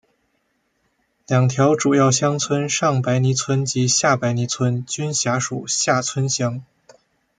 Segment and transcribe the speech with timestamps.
[1.27, 6.65] 两条主要乡村上白泥村及下白泥村均辖属厦村乡。